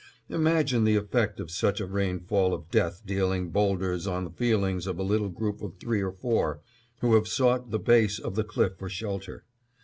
Imagine 0.29 0.83
the 0.83 0.95
effect 0.95 1.39
of 1.39 1.51
such 1.51 1.79
a 1.79 1.85
rainfall 1.85 2.55
of 2.55 2.71
death 2.71 3.03
dealing 3.05 3.49
bowlders 3.51 4.07
on 4.07 4.23
the 4.23 4.31
feelings 4.31 4.87
of 4.87 4.97
a 4.97 5.03
little 5.03 5.29
group 5.29 5.61
of 5.61 5.77
three 5.79 6.01
or 6.01 6.11
four, 6.13 6.59
who 7.01 7.13
have 7.13 7.27
sought 7.27 7.69
the 7.69 7.77
base 7.77 8.17
of 8.17 8.33
the 8.33 8.43
cliff 8.43 8.71
for 8.79 8.89
shelter. 8.89 9.45